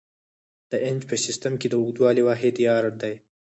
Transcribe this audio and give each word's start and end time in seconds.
د 0.71 0.73
انچ 0.87 1.01
په 1.09 1.15
سیسټم 1.25 1.53
کې 1.61 1.67
د 1.69 1.73
اوږدوالي 1.81 2.21
واحد 2.25 2.55
یارډ 2.67 2.93
دی. 3.03 3.15